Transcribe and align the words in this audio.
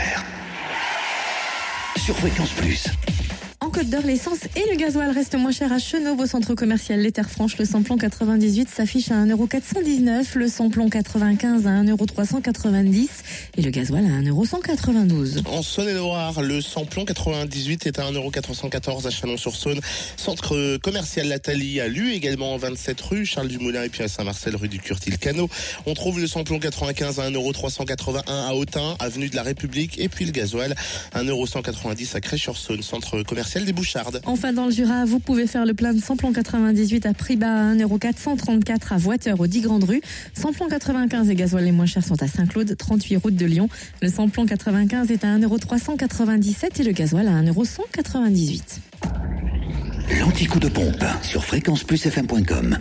cher. 0.00 0.24
Sur 1.96 2.16
Fréquence 2.16 2.50
Plus. 2.50 2.86
En 3.70 3.72
Côte 3.72 3.88
d'Or, 3.88 4.02
l'essence 4.04 4.40
et 4.56 4.68
le 4.68 4.76
gasoil 4.76 5.12
restent 5.12 5.36
moins 5.36 5.52
chers 5.52 5.72
à 5.72 5.78
Chenauve 5.78 6.18
au 6.18 6.26
centre 6.26 6.56
commercial 6.56 6.98
Les 6.98 7.12
Terres 7.12 7.30
Franches. 7.30 7.56
Le 7.56 7.64
samplon 7.64 7.96
98 7.96 8.68
s'affiche 8.68 9.12
à 9.12 9.24
1,419€, 9.24 10.26
le 10.34 10.48
samplon 10.48 10.90
95 10.90 11.68
à 11.68 11.70
1,390€ 11.84 13.08
et 13.58 13.62
le 13.62 13.70
gasoil 13.70 14.06
à 14.06 14.22
1,192€. 14.22 15.46
En 15.46 15.62
Saône-et-Loire, 15.62 16.42
le 16.42 16.60
samplon 16.60 17.04
98 17.04 17.86
est 17.86 18.00
à 18.00 18.10
1,414€ 18.10 19.06
à 19.06 19.10
Chalon-sur-Saône. 19.10 19.78
Centre 20.16 20.78
commercial 20.78 21.28
Lathalie 21.28 21.78
à 21.78 21.86
Lu, 21.86 22.12
également 22.12 22.54
en 22.54 22.56
27 22.56 23.00
rue 23.02 23.24
Charles 23.24 23.46
Dumoulin 23.46 23.84
et 23.84 23.88
puis 23.88 24.02
à 24.02 24.08
Saint-Marcel 24.08 24.56
rue 24.56 24.66
du 24.66 24.80
Curtil-Cano. 24.80 25.48
On 25.86 25.94
trouve 25.94 26.18
le 26.18 26.26
samplon 26.26 26.58
95 26.58 27.20
à 27.20 27.30
1,381€ 27.30 28.24
à 28.26 28.52
Autun, 28.52 28.96
avenue 28.98 29.28
de 29.28 29.36
la 29.36 29.44
République 29.44 30.00
et 30.00 30.08
puis 30.08 30.24
le 30.24 30.32
gasoil 30.32 30.74
1,190€ 31.14 32.16
à 32.16 32.20
Crèche-sur-Saône, 32.20 32.82
centre 32.82 33.22
commercial 33.22 33.59
des 33.64 33.72
Bouchardes. 33.72 34.20
Enfin, 34.26 34.52
dans 34.52 34.66
le 34.66 34.70
Jura, 34.70 35.04
vous 35.04 35.18
pouvez 35.18 35.46
faire 35.46 35.66
le 35.66 35.74
plein 35.74 35.92
de 35.92 36.00
samplon 36.00 36.32
98 36.32 37.06
à 37.06 37.14
prix 37.14 37.36
bas 37.36 37.70
à 37.70 37.74
1,434€ 37.74 38.94
à 38.94 38.96
Voiture 38.96 39.40
aux 39.40 39.46
10 39.46 39.60
Grandes 39.60 39.84
Rues. 39.84 40.02
Samplon 40.34 40.68
95 40.68 41.30
et 41.30 41.34
gasoil 41.34 41.64
les 41.64 41.72
moins 41.72 41.86
chers 41.86 42.04
sont 42.04 42.22
à 42.22 42.28
Saint-Claude, 42.28 42.76
38 42.76 43.16
route 43.16 43.36
de 43.36 43.46
Lyon. 43.46 43.68
Le 44.02 44.08
samplon 44.08 44.46
95 44.46 45.10
est 45.10 45.24
à 45.24 45.38
1,397€ 45.38 46.80
et 46.80 46.84
le 46.84 46.92
gasoil 46.92 47.28
à 47.28 47.42
1,198€. 47.42 48.60
L'anticoup 50.18 50.58
de 50.58 50.68
pompe 50.68 51.04
sur 51.22 51.44
fréquenceplusfm.com. 51.44 52.78